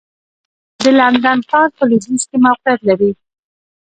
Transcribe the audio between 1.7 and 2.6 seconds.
په لوېدیځ کې